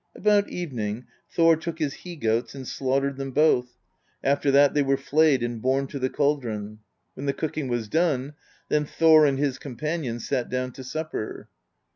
About 0.15 0.49
evening, 0.49 1.05
Thor 1.29 1.55
took 1.55 1.77
his 1.77 1.93
he 1.93 2.15
goats 2.15 2.55
and 2.55 2.67
slaughtered 2.67 3.17
them 3.17 3.29
both; 3.29 3.75
after 4.23 4.49
that 4.49 4.73
they 4.73 4.81
were 4.81 4.97
flayed 4.97 5.43
and 5.43 5.61
borne 5.61 5.85
to 5.89 5.99
the 5.99 6.09
caldron. 6.09 6.79
When 7.13 7.27
the 7.27 7.33
cooking 7.33 7.67
was 7.67 7.87
done, 7.87 8.33
then 8.67 8.83
Thor 8.85 9.27
and 9.27 9.37
his 9.37 9.59
companion 9.59 10.19
sat 10.19 10.49
down 10.49 10.71
to 10.71 10.83
supper. 10.83 11.49